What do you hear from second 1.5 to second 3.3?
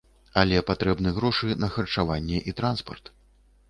на харчаванне і транспарт.